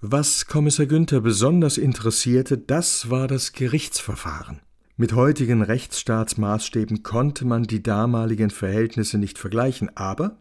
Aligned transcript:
Was 0.00 0.46
Kommissar 0.46 0.86
Günther 0.86 1.20
besonders 1.20 1.76
interessierte, 1.76 2.56
das 2.56 3.10
war 3.10 3.26
das 3.26 3.50
Gerichtsverfahren. 3.50 4.60
Mit 4.96 5.12
heutigen 5.12 5.60
Rechtsstaatsmaßstäben 5.60 7.02
konnte 7.02 7.44
man 7.44 7.64
die 7.64 7.82
damaligen 7.82 8.50
Verhältnisse 8.50 9.18
nicht 9.18 9.40
vergleichen, 9.40 9.90
aber 9.96 10.38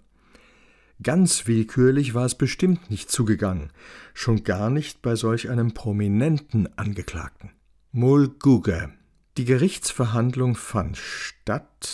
ganz 1.01 1.47
willkürlich 1.47 2.13
war 2.13 2.27
es 2.27 2.35
bestimmt 2.35 2.91
nicht 2.91 3.09
zugegangen, 3.09 3.71
schon 4.13 4.43
gar 4.43 4.69
nicht 4.69 5.01
bei 5.01 5.15
solch 5.15 5.49
einem 5.49 5.73
prominenten 5.73 6.69
Angeklagten. 6.77 7.49
Mulguge. 7.91 8.91
Die 9.37 9.45
Gerichtsverhandlung 9.45 10.53
fand 10.53 10.97
statt. 10.97 11.89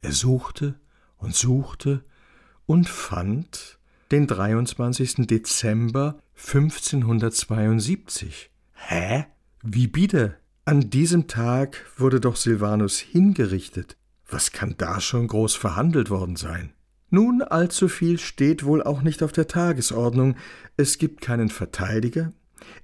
Er 0.00 0.12
suchte 0.12 0.78
und 1.18 1.34
suchte 1.34 2.04
und 2.66 2.88
fand 2.88 3.79
den 4.10 4.26
23. 4.26 5.26
Dezember 5.26 6.18
1572. 6.36 8.50
Hä? 8.74 9.26
Wie 9.62 9.86
bitte? 9.86 10.36
An 10.64 10.90
diesem 10.90 11.28
Tag 11.28 11.86
wurde 11.96 12.20
doch 12.20 12.36
Silvanus 12.36 12.98
hingerichtet. 12.98 13.96
Was 14.28 14.52
kann 14.52 14.74
da 14.78 15.00
schon 15.00 15.28
groß 15.28 15.54
verhandelt 15.54 16.10
worden 16.10 16.36
sein? 16.36 16.72
Nun, 17.10 17.42
allzu 17.42 17.88
viel 17.88 18.18
steht 18.18 18.64
wohl 18.64 18.82
auch 18.82 19.02
nicht 19.02 19.22
auf 19.22 19.32
der 19.32 19.48
Tagesordnung. 19.48 20.36
Es 20.76 20.98
gibt 20.98 21.20
keinen 21.20 21.48
Verteidiger. 21.48 22.32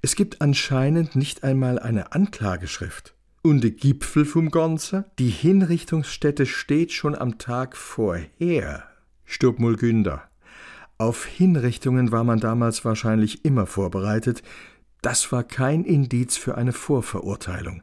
Es 0.02 0.16
gibt 0.16 0.40
anscheinend 0.40 1.16
nicht 1.16 1.44
einmal 1.44 1.78
eine 1.78 2.12
Anklageschrift. 2.12 3.14
Und 3.42 3.62
der 3.62 3.70
Gipfel 3.70 4.24
vom 4.24 4.50
Ganze? 4.50 5.04
Die 5.20 5.28
Hinrichtungsstätte 5.28 6.46
steht 6.46 6.92
schon 6.92 7.14
am 7.14 7.38
Tag 7.38 7.76
vorher. 7.76 8.82
Stopp 9.24 9.60
Mulgünder. 9.60 10.28
Auf 10.98 11.26
Hinrichtungen 11.26 12.10
war 12.10 12.24
man 12.24 12.40
damals 12.40 12.84
wahrscheinlich 12.84 13.44
immer 13.44 13.66
vorbereitet, 13.66 14.42
das 15.02 15.30
war 15.30 15.44
kein 15.44 15.84
Indiz 15.84 16.36
für 16.36 16.56
eine 16.56 16.72
Vorverurteilung. 16.72 17.82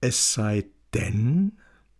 Es 0.00 0.34
sei 0.34 0.66
denn 0.94 1.58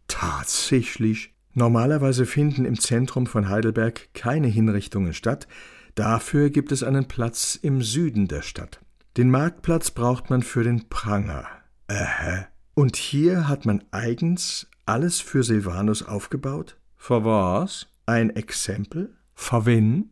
tatsächlich. 0.09 1.35
Normalerweise 1.55 2.25
finden 2.25 2.65
im 2.65 2.79
Zentrum 2.79 3.27
von 3.27 3.49
Heidelberg 3.49 4.15
keine 4.15 4.47
Hinrichtungen 4.49 5.13
statt, 5.13 5.47
dafür 5.95 6.51
gibt 6.51 6.73
es 6.73 6.83
einen 6.83 7.09
Platz 7.09 7.59
im 7.61 7.83
Süden 7.83 8.27
der 8.27 8.43
Stadt. 8.43 8.81
Den 9.19 9.31
Marktplatz 9.31 9.91
braucht 9.91 10.31
man 10.31 10.43
für 10.43 10.65
den 10.65 10.89
Pranger. 10.89 11.47
Ähä. 11.89 12.47
Und 12.75 12.97
hier 12.97 13.49
hat 13.49 13.67
man 13.67 13.85
eigens 13.91 14.67
alles 14.87 15.21
für 15.21 15.43
Silvanus 15.43 16.03
aufgebaut? 16.03 16.79
Für 16.97 17.25
was? 17.25 17.87
Ein 18.07 18.31
Exempel? 18.31 19.15
Für 19.35 19.67
wen? 19.67 20.12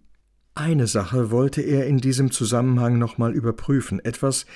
Eine 0.54 0.86
Sache 0.86 1.30
wollte 1.30 1.62
er 1.62 1.86
in 1.86 1.98
diesem 1.98 2.30
Zusammenhang 2.30 2.98
nochmal 2.98 3.32
überprüfen, 3.32 4.00
etwas, 4.00 4.46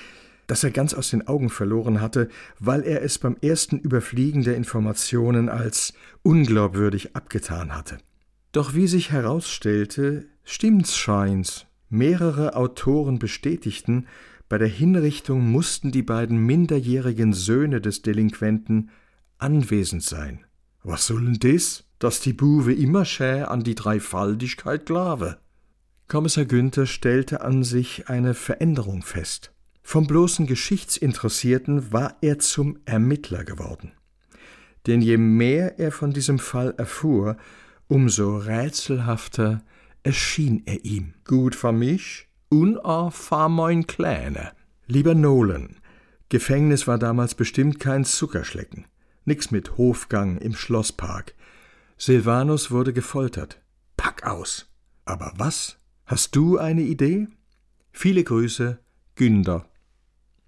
das 0.46 0.64
er 0.64 0.70
ganz 0.70 0.92
aus 0.92 1.10
den 1.10 1.26
Augen 1.26 1.50
verloren 1.50 2.00
hatte, 2.00 2.28
weil 2.58 2.82
er 2.82 3.02
es 3.02 3.18
beim 3.18 3.36
ersten 3.40 3.78
Überfliegen 3.78 4.42
der 4.42 4.56
Informationen 4.56 5.48
als 5.48 5.94
unglaubwürdig 6.22 7.16
abgetan 7.16 7.74
hatte. 7.74 7.98
Doch 8.52 8.74
wie 8.74 8.86
sich 8.86 9.10
herausstellte, 9.10 10.26
stimmt's 10.44 10.96
scheins. 10.96 11.66
Mehrere 11.88 12.56
Autoren 12.56 13.18
bestätigten, 13.18 14.06
bei 14.48 14.58
der 14.58 14.68
Hinrichtung 14.68 15.48
mussten 15.50 15.90
die 15.90 16.02
beiden 16.02 16.38
minderjährigen 16.38 17.32
Söhne 17.32 17.80
des 17.80 18.02
Delinquenten 18.02 18.90
anwesend 19.38 20.02
sein. 20.02 20.44
Was 20.82 21.06
soll 21.06 21.24
denn 21.24 21.38
das? 21.38 21.84
Dass 21.98 22.20
die 22.20 22.34
Buwe 22.34 22.74
immer 22.74 23.04
schä 23.04 23.44
an 23.44 23.64
die 23.64 23.74
Dreifaltigkeit 23.74 24.84
glaube. 24.84 25.38
Kommissar 26.08 26.44
Günther 26.44 26.86
stellte 26.86 27.40
an 27.40 27.64
sich 27.64 28.08
eine 28.08 28.34
Veränderung 28.34 29.02
fest. 29.02 29.52
Vom 29.82 30.06
bloßen 30.06 30.46
Geschichtsinteressierten 30.46 31.92
war 31.92 32.16
er 32.20 32.38
zum 32.38 32.78
Ermittler 32.84 33.44
geworden. 33.44 33.92
Denn 34.86 35.00
je 35.00 35.16
mehr 35.16 35.78
er 35.78 35.92
von 35.92 36.12
diesem 36.12 36.38
Fall 36.38 36.74
erfuhr, 36.76 37.36
umso 37.88 38.36
rätselhafter 38.36 39.62
erschien 40.02 40.62
er 40.66 40.84
ihm. 40.84 41.14
Gut 41.24 41.54
für 41.54 41.72
mich 41.72 42.28
und 42.48 42.78
auch 42.78 43.12
für 43.12 43.48
mein 43.48 43.86
Kleine. 43.86 44.52
Lieber 44.86 45.14
Nolan, 45.14 45.76
Gefängnis 46.28 46.86
war 46.86 46.98
damals 46.98 47.34
bestimmt 47.34 47.80
kein 47.80 48.04
Zuckerschlecken. 48.04 48.86
Nix 49.24 49.50
mit 49.50 49.78
Hofgang 49.78 50.36
im 50.38 50.54
Schlosspark. 50.54 51.34
Silvanus 51.96 52.70
wurde 52.70 52.92
gefoltert. 52.92 53.60
Pack 53.96 54.26
aus. 54.26 54.66
Aber 55.04 55.32
was? 55.36 55.78
Hast 56.06 56.36
du 56.36 56.58
eine 56.58 56.82
Idee? 56.82 57.28
Viele 57.90 58.24
Grüße, 58.24 58.78
Günder. 59.14 59.64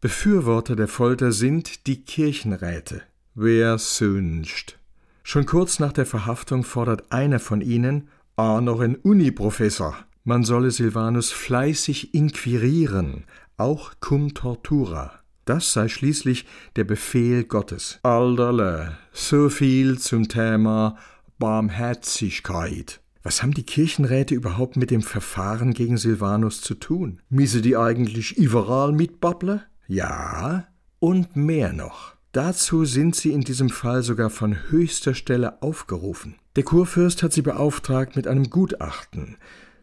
Befürworter 0.02 0.76
der 0.76 0.86
Folter 0.86 1.32
sind 1.32 1.86
die 1.86 2.02
Kirchenräte. 2.04 3.02
Wer 3.34 3.78
sünst? 3.78 4.78
Schon 5.22 5.46
kurz 5.46 5.78
nach 5.78 5.92
der 5.92 6.04
Verhaftung 6.04 6.62
fordert 6.62 7.10
einer 7.10 7.38
von 7.38 7.62
ihnen, 7.62 8.08
ah, 8.36 8.60
noch 8.60 8.80
ein 8.80 8.96
Uni-Professor, 8.96 9.96
man 10.24 10.44
solle 10.44 10.70
Silvanus 10.70 11.32
fleißig 11.32 12.12
inquirieren, 12.12 13.24
auch 13.56 13.94
cum 13.98 14.34
tortura. 14.34 15.20
Das 15.46 15.72
sei 15.72 15.88
schließlich 15.88 16.44
der 16.76 16.84
Befehl 16.84 17.44
Gottes. 17.44 17.98
Alterle, 18.02 18.98
so 19.12 19.48
viel 19.48 19.98
zum 19.98 20.28
Thema 20.28 20.98
Barmherzigkeit. 21.38 23.00
Was 23.26 23.42
haben 23.42 23.54
die 23.54 23.64
Kirchenräte 23.64 24.36
überhaupt 24.36 24.76
mit 24.76 24.92
dem 24.92 25.02
Verfahren 25.02 25.74
gegen 25.74 25.98
Silvanus 25.98 26.60
zu 26.60 26.76
tun? 26.76 27.20
Miese 27.28 27.60
die 27.60 27.76
eigentlich 27.76 28.36
überall 28.36 28.92
mitbabble? 28.92 29.64
Ja, 29.88 30.68
und 31.00 31.34
mehr 31.34 31.72
noch. 31.72 32.14
Dazu 32.30 32.84
sind 32.84 33.16
sie 33.16 33.32
in 33.32 33.40
diesem 33.40 33.68
Fall 33.68 34.04
sogar 34.04 34.30
von 34.30 34.70
höchster 34.70 35.12
Stelle 35.12 35.60
aufgerufen. 35.60 36.36
Der 36.54 36.62
Kurfürst 36.62 37.24
hat 37.24 37.32
sie 37.32 37.42
beauftragt 37.42 38.14
mit 38.14 38.28
einem 38.28 38.48
Gutachten 38.48 39.38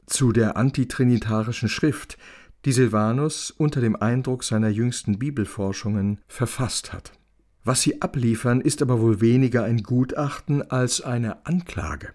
zu 0.05 0.31
der 0.31 0.55
antitrinitarischen 0.55 1.67
Schrift, 1.67 2.17
die 2.63 2.71
Silvanus 2.71 3.51
unter 3.51 3.81
dem 3.81 3.97
Eindruck 3.97 4.45
seiner 4.45 4.69
jüngsten 4.69 5.19
Bibelforschungen 5.19 6.21
verfasst 6.29 6.93
hat. 6.93 7.11
Was 7.65 7.81
sie 7.81 8.01
abliefern, 8.01 8.61
ist 8.61 8.81
aber 8.81 9.01
wohl 9.01 9.19
weniger 9.19 9.65
ein 9.65 9.83
Gutachten 9.83 10.61
als 10.61 11.01
eine 11.01 11.45
Anklage. 11.45 12.13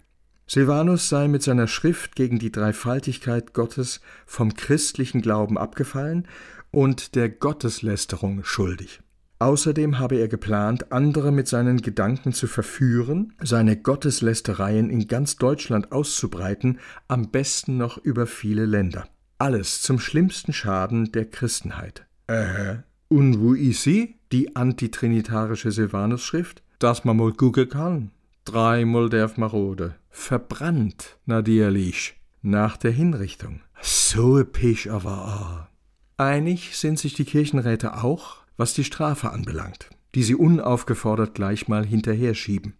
Silvanus 0.50 1.10
sei 1.10 1.28
mit 1.28 1.42
seiner 1.42 1.68
Schrift 1.68 2.16
gegen 2.16 2.38
die 2.38 2.50
Dreifaltigkeit 2.50 3.52
Gottes 3.52 4.00
vom 4.24 4.54
christlichen 4.54 5.20
Glauben 5.20 5.58
abgefallen 5.58 6.26
und 6.70 7.14
der 7.16 7.28
Gotteslästerung 7.28 8.44
schuldig. 8.44 9.00
Außerdem 9.40 9.98
habe 9.98 10.16
er 10.16 10.26
geplant, 10.26 10.90
andere 10.90 11.32
mit 11.32 11.48
seinen 11.48 11.82
Gedanken 11.82 12.32
zu 12.32 12.46
verführen, 12.46 13.34
seine 13.42 13.76
Gotteslästereien 13.76 14.88
in 14.88 15.06
ganz 15.06 15.36
Deutschland 15.36 15.92
auszubreiten, 15.92 16.80
am 17.08 17.30
besten 17.30 17.76
noch 17.76 17.98
über 17.98 18.26
viele 18.26 18.64
Länder. 18.64 19.06
Alles 19.36 19.82
zum 19.82 20.00
schlimmsten 20.00 20.54
Schaden 20.54 21.12
der 21.12 21.26
Christenheit. 21.26 22.06
Äh, 22.26 22.76
und 23.08 23.38
wo 23.40 23.52
ist 23.52 23.82
sie, 23.82 24.16
die 24.32 24.56
antitrinitarische 24.56 25.72
Silvanus-Schrift? 25.72 26.62
Dass 26.78 27.04
man 27.04 27.18
mal 27.18 27.32
gucken 27.32 27.68
kann. 27.68 28.10
Dreimal 28.48 29.10
derf 29.10 29.36
marode 29.36 29.94
verbrannt, 30.08 31.18
natürlich, 31.26 32.14
nach 32.40 32.78
der 32.78 32.92
Hinrichtung. 32.92 33.60
So 33.82 34.42
Pech 34.42 34.90
aber 34.90 35.68
auch. 35.68 36.16
Einig 36.16 36.74
sind 36.74 36.98
sich 36.98 37.12
die 37.12 37.26
Kirchenräte 37.26 38.02
auch, 38.02 38.38
was 38.56 38.72
die 38.72 38.84
Strafe 38.84 39.32
anbelangt, 39.32 39.90
die 40.14 40.22
sie 40.22 40.34
unaufgefordert 40.34 41.34
gleich 41.34 41.68
mal 41.68 41.84
hinterher 41.84 42.32
schieben. 42.32 42.72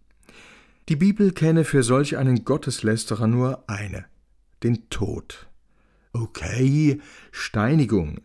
Die 0.89 0.95
Bibel 0.95 1.33
kenne 1.33 1.63
für 1.63 1.83
solch 1.83 2.17
einen 2.17 2.45
Gotteslästerer 2.45 3.27
nur 3.27 3.63
eine, 3.67 4.05
den 4.63 4.89
Tod. 4.89 5.47
Okay, 6.13 6.99
Steinigung, 7.31 8.21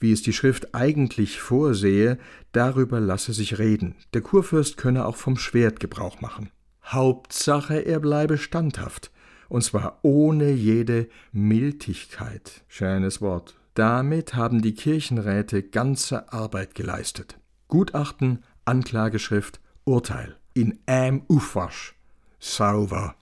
wie 0.00 0.12
es 0.12 0.22
die 0.22 0.32
Schrift 0.32 0.74
eigentlich 0.74 1.40
vorsehe, 1.40 2.18
darüber 2.52 3.00
lasse 3.00 3.34
sich 3.34 3.58
reden. 3.58 3.96
Der 4.14 4.22
Kurfürst 4.22 4.78
könne 4.78 5.04
auch 5.04 5.16
vom 5.16 5.36
Schwert 5.36 5.78
Gebrauch 5.78 6.22
machen. 6.22 6.48
Hauptsache, 6.86 7.84
er 7.84 8.00
bleibe 8.00 8.38
standhaft, 8.38 9.10
und 9.48 9.62
zwar 9.62 9.98
ohne 10.02 10.50
jede 10.50 11.08
Miltigkeit. 11.32 12.64
Schönes 12.68 13.20
Wort. 13.20 13.54
Damit 13.74 14.34
haben 14.34 14.62
die 14.62 14.74
Kirchenräte 14.74 15.62
ganze 15.62 16.32
Arbeit 16.32 16.74
geleistet. 16.74 17.38
Gutachten, 17.68 18.42
Anklageschrift, 18.64 19.60
Urteil. 19.84 20.36
In 20.54 20.78
einem 20.86 21.22
Ufwasch. 21.28 21.94
Sauber. 22.38 23.14